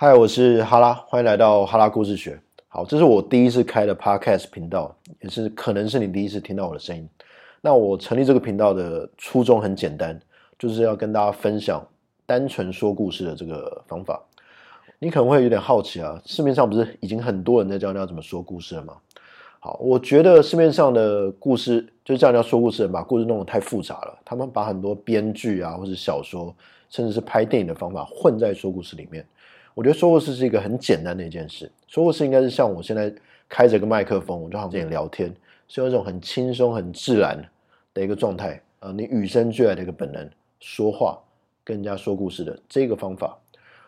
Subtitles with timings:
[0.00, 2.40] 嗨，我是哈拉，欢迎来到哈拉故事学。
[2.68, 7.08] 好，这是我第一次开的 Podcast 频道，也是可能是你第一次听到我的声音。
[7.60, 10.16] 那我成立这个频道的初衷很简单，
[10.56, 11.84] 就是要跟大家分享
[12.26, 14.22] 单纯说故事的这个方法。
[15.00, 18.94] 你可能会有点好奇啊，市面上不是已经很多人在教你要怎么说故事了吗？
[19.58, 24.16] 好，我觉得市面上的故事就是教你要说故事，把故事弄得太复杂了。
[24.24, 26.54] 他们把很多编剧啊，或者小说，
[26.88, 29.26] 甚至是拍电影的方法混在说故事里面。
[29.78, 33.14] 我觉得说故事是一个很简单的一件事，说故事应该是像我现在
[33.48, 35.32] 开着个麦克风，我就好像跟你聊天，
[35.68, 37.40] 是用一种很轻松、很自然
[37.94, 40.28] 的一个状态，呃，你与生俱来的一个本能，
[40.58, 41.16] 说话
[41.62, 43.38] 跟人家说故事的这个方法。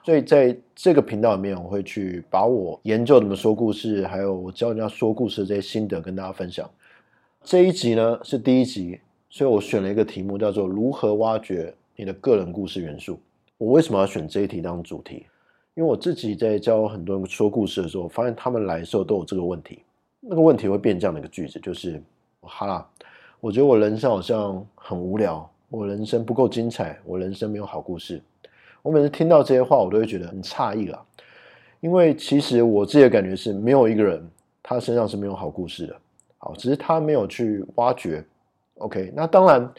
[0.05, 6.71] 所以在这个频道里面，我会去把我研究怎么说故事，还有我教人家说故事的这些心得跟大家分享。
[7.43, 13.19] 这一集呢是第一集，所以我选了一个题目叫做“如何挖掘你的个人故事元素”。
[13.59, 15.27] 我为什么要选这一题当主题？
[15.75, 19.83] 因为我自己在教很多人说故事的时候，发现他们来的时候都有这个问题。
[20.21, 22.03] 那个问题会变这样的一个句子，就是
[22.43, 22.87] “哈啦，
[23.41, 28.21] 我觉得我人生好像很无聊，我人生不够精彩，我人生没有好故事。”
[28.83, 31.03] 我每次听到这些话，我都会觉得很诧异啦。
[31.81, 34.23] 因为其实我自己的感觉是，没有一个人
[34.63, 35.97] 他身上是没有好故事的。
[36.39, 38.25] 好，只是他没有去挖掘。
[38.79, 39.73] OK，那当然，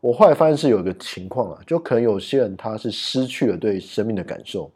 [0.00, 4.70] 我后来发现是有一个情况啊，就可能有些人他是失去了对生命的感受。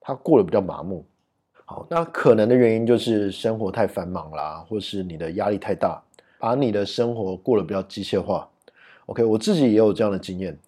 [0.00, 1.04] 他过得比较麻木，
[1.66, 6.02] 好，那可能的原因就是生活太繁忙啦，或是你的压力太大，
[6.38, 8.48] 把你的生活过得比较机械化。
[9.06, 10.58] OK，我自己也有这样的经验。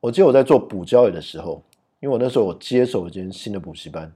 [0.00, 1.62] 我记得我在做补教员的时候，
[2.00, 4.12] 因为我那时候我接手一间新的补习班，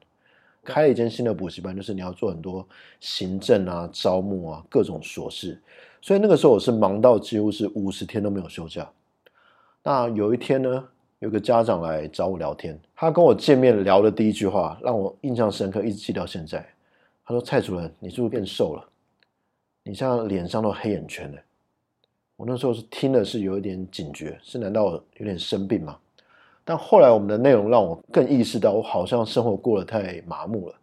[0.64, 2.66] 开了一间新的补习班，就是你要做很多
[2.98, 5.60] 行政啊、招募啊各种琐事，
[6.00, 8.90] 所以那个时候我是忙到几乎是五十天都没有休假。
[9.82, 10.88] 那有一天呢，
[11.20, 16.64] 有个家长来找我聊天，他跟我见面聊的第一句话让我印象深刻，一直记到现在。
[17.24, 18.84] 他说：“蔡主任，你是不是变瘦了？
[19.82, 21.38] 你现在脸上都黑眼圈了。”
[22.36, 25.96] 我那时候是听的是有一点警觉，是难道有点生病吗？
[26.64, 30.74] 但后来我们的内容让我更意识到，我好像生活过得太麻木了。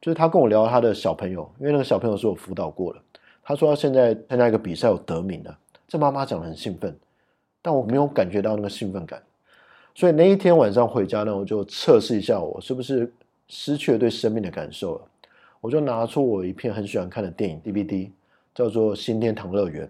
[0.00, 3.00] 就是他跟我聊他的小朋友，因为那个小朋友是我辅导过的，
[3.42, 5.58] 他说他现在参加一个比赛有得名了，
[5.88, 6.94] 这妈妈讲的很兴奋，
[7.62, 9.22] 但我没有感觉到那个兴奋感。
[9.94, 13.12] 所以那一天晚上回家呢，我就测试一下我是不是
[13.48, 15.02] 失去了对生命的感受了。
[15.60, 18.08] 我就拿出我一片很喜欢看的电影 DVD，
[18.54, 19.86] 叫做《新天堂乐园》。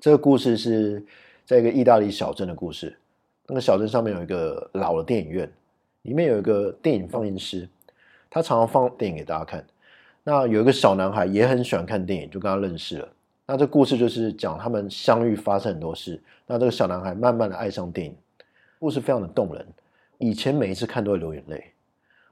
[0.00, 1.04] 这个故事是
[1.44, 2.96] 在一个意大利小镇的故事。
[3.46, 5.50] 那个小镇上面有一个老的电影院，
[6.02, 7.68] 里面有一个电影放映师，
[8.30, 9.66] 他常常放电影给大家看。
[10.22, 13.08] 那有一个小男孩也很喜欢看电影，就跟他认识了。
[13.46, 16.22] 那这故事就是讲他们相遇发生很多事。
[16.46, 18.14] 那这个小男孩慢慢的爱上电影。
[18.78, 19.66] 故事非常的动人，
[20.18, 21.72] 以前每一次看都会流眼泪。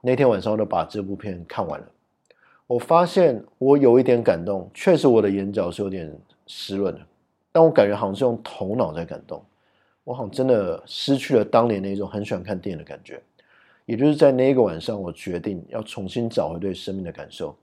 [0.01, 1.87] 那天晚上我就把这部片看完了，
[2.69, 6.13] 我发现我有一点感动，确实我的眼角是有点
[6.47, 7.01] 湿润的，
[7.51, 9.45] 但我感觉好像是用头脑在感动，
[10.05, 13.21] 我好像真的失去了当年那种很喜欢看电影的感觉。
[13.85, 17.57] 也就是在那一个晚上，我决定要重新找回对生命的感受。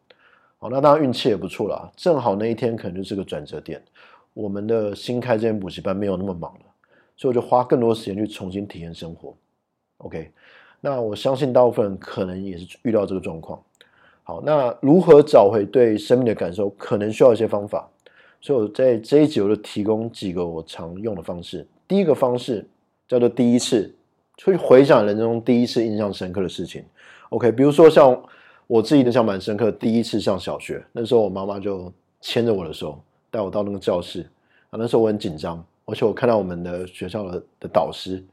[0.57, 3.81] 好，那当然运气也不错啦，正好那一天可能就是个转折点，
[4.33, 6.59] 我们的新开这间补习班没有那么忙了。
[7.23, 9.33] 所以我就花更多时间去重新体验生活
[9.99, 10.29] ，OK？
[10.81, 13.63] 那我相信大部分人可能也是遇到这个状况。
[14.23, 17.89] 好，那如何找回对生命的感受，可能需要一些方法。
[18.41, 21.65] 所以我在这一集我就提供几个我常用的方式。
[21.87, 22.67] 第一个方式
[23.07, 23.95] 叫做第一次，
[24.35, 26.83] 去回想人生中第一次印象深刻的事情。
[27.29, 27.53] OK？
[27.53, 28.21] 比如说像
[28.67, 33.01] 我自己印象蛮深刻，第一次上小学，那时候我妈妈就牵着我的手
[33.31, 34.29] 带我到那个教室，
[34.71, 35.65] 啊，那时候我很紧张。
[35.85, 38.23] 而且我看到我们的学校的的导师，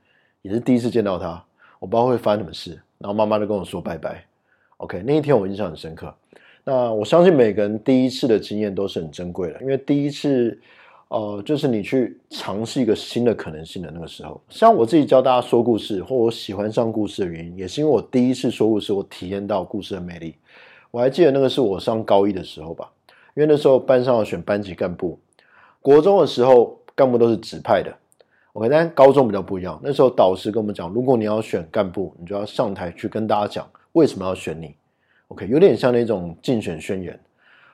[0.43, 1.43] 也是第一次见到他，
[1.79, 2.81] 我不知道会发生什么事。
[2.99, 4.25] 然后妈妈就跟我说拜拜。
[4.77, 6.15] OK，那一天我印象很深刻。
[6.63, 10.61] 那我相信每个人第一次的经验都是很珍贵的，因为第一次，
[11.09, 14.41] 呃，就是你去尝试一个新的可能性的那个时候。
[14.49, 20.35] 像我自己教大家说故事，或我喜欢上故事的原因，也是因为我第一次说故事，我体验到故事的魅力。
[20.91, 22.91] 我还记得那个是我上高一的时候吧，
[23.35, 25.19] 因为那时候班上要选班级干部，
[25.81, 26.79] 国中的时候。
[27.01, 27.91] 干部都是指派的
[28.53, 29.81] ，OK，但高中比较不一样。
[29.83, 34.75] 那时候导师跟我们讲，如果你要选干部，你就要上台去跟大家讲为什么要选你
[35.29, 37.19] ，OK，有点像那种竞选宣言。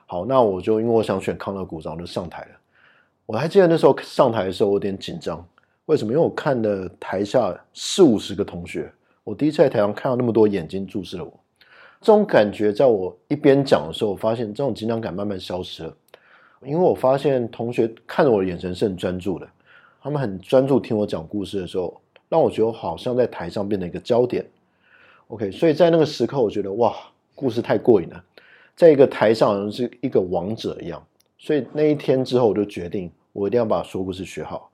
[0.05, 2.51] 好，那我就因为我想选康乐股长，就上台了。
[3.25, 5.45] 我还记得那时候上台的时候，我有点紧张。
[5.87, 6.13] 为什么？
[6.13, 8.89] 因为我看的台下四五十个同学，
[9.25, 11.33] 我第一次在台上看到那么多眼睛注视了我，
[11.99, 15.93] 这种感觉，在我一边讲的时候，我发现这种紧张感慢慢消失了。
[16.63, 19.47] 因为我发现同学看着我的眼神是很专注的，
[20.01, 24.45] 他们很专注听我讲故事的时候，让我觉得我好像在台上变成一个焦点。
[25.27, 26.95] OK，所以在那个时刻，我觉得哇，
[27.35, 28.23] 故事太过瘾了，
[28.75, 31.05] 在一个台上好像是一个王者一样。
[31.37, 34.71] 所以那一天之后，我就决定我一定要把说故事学好，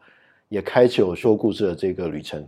[0.47, 2.47] 也开启我说故事的这个旅程。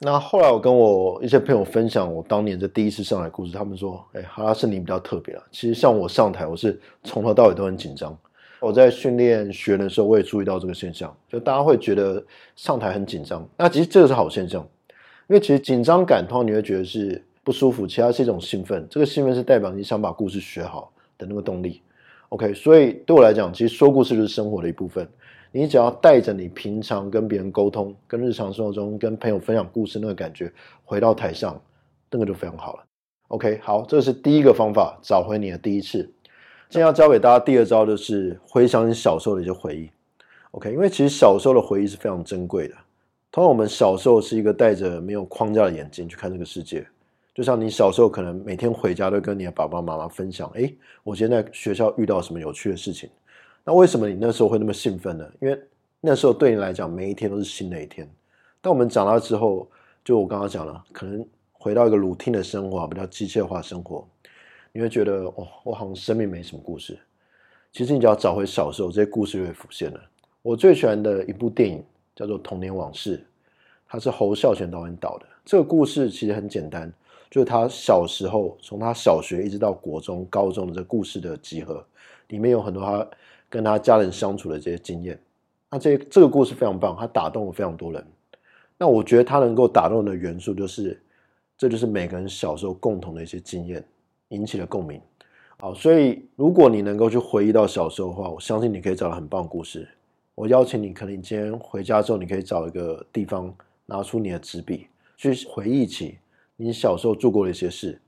[0.00, 5.42] 那后来我跟我一些朋友分享我当年的第一次上台故事，他们说：“哎，哈拉是你比较特别啊。
[5.50, 8.16] 其实像我上台，我是从头到尾都很紧张。
[8.64, 12.24] 我在训练学的时候，我也注意到这个现象，就大家会觉得
[12.56, 13.46] 上台很紧张。
[13.58, 14.66] 那其实这个是好现象，
[15.28, 18.86] 因为其实紧张感通常你会觉得是不舒服，其他是一种兴奋。
[18.88, 21.82] 这个兴奋是代表你想把故事学好的那个动力。
[22.30, 25.06] OK，所以对我来讲，其实说故事就是生活的一部分。”
[25.52, 30.50] 你只要带着你平常跟别人沟通、跟日常生活中跟朋友分享故事那个感觉，
[30.84, 31.60] 回到台上，
[32.10, 32.84] 那个就非常好了。
[33.28, 36.10] OK，好，这是第一个方法，找回你的第一次。
[36.70, 39.88] 今天要教给大家第二招，就是回想你小时候的一些回忆。
[40.50, 42.74] OK，因为其实小时候的回忆是非常珍贵的。
[43.30, 46.84] 通常我们小时候是一个戴着没有框架的眼睛去看这个世界，
[47.34, 53.08] 就像你小时候可能每天回家都跟你的爸爸妈妈分享：“诶，我今天在学校遇到什么有趣的事情。”
[53.64, 55.28] 那为什么你那时候会那么兴奋呢？
[55.40, 55.60] 因为
[56.00, 58.08] 那时候对你来讲，每一天都是新的一天。
[58.60, 59.68] 当我们长大之后，
[60.04, 64.06] 就我刚刚讲了，可能回到一个 routine 的生活，比较机械化生活，
[64.76, 66.98] 你会觉得哦，我好像生命没什么故事。
[67.72, 70.00] 其实你只要找回小时候，这些故事就会浮现了。
[70.42, 71.82] 我最喜欢的一部电影
[72.14, 73.16] 叫做《童年往事》，
[73.88, 75.26] 它是侯孝贤导演导的。
[75.44, 76.92] 这个故事其实很简单，
[77.30, 81.82] 就是他小时候从他小学一直到国中、高中的这故事的集合，
[82.28, 83.08] 里面有很多他。
[83.50, 85.16] 跟他家人相处的这些经验，
[85.70, 88.04] 那这这个故事非常棒，他打动了非常多人。
[88.76, 91.00] 那我觉得他能够打动的元素，就是
[91.56, 93.84] 这就是每个人小时候共同的一些经验
[94.28, 95.00] 引起了共鸣。
[95.58, 99.88] 好，所以如果你能够去回忆到小时候的话，我相信你可以找到很棒的故事。
[100.34, 103.54] 我邀请你，可能你今天回家之后，你可以找一个地方，
[103.86, 106.18] 拿出你的纸笔，去回忆起
[106.56, 108.00] 你小时候做过的一些事。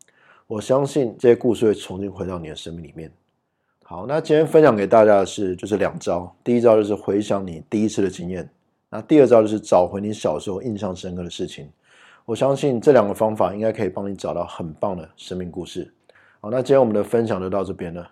[0.49, 3.11] 我相信这些故事会重新回到你的生命里面。
[3.85, 6.35] 好，那今天分享给大家的是，就是两招。
[6.43, 8.49] 第一招就是回想你第一次的经验，
[8.91, 11.71] 那第二招就是找回你小时候印象深刻的事情。
[12.25, 15.93] 我相信这两个方法应该可以帮你找到很棒的生命故事。
[16.41, 18.09] 好，那今天我们的分享就到这边了。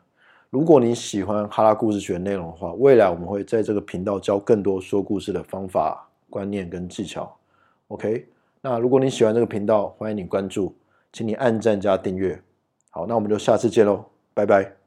[0.50, 7.36] 如果你喜欢哈拉故事学内容的话，未来我们会在这个频道教更多说故事的方法、观念跟技巧。
[7.88, 8.26] OK，
[8.60, 10.74] 那如果你喜欢这个频道，欢迎你关注，
[11.12, 12.40] 请你按赞加订阅。
[12.90, 14.74] 好，那我们就下次见喽，拜拜。